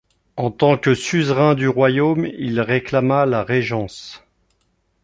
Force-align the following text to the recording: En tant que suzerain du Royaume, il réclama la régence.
En 0.35 0.49
tant 0.49 0.79
que 0.79 0.95
suzerain 0.95 1.53
du 1.53 1.67
Royaume, 1.67 2.25
il 2.25 2.59
réclama 2.59 3.27
la 3.27 3.43
régence. 3.43 4.23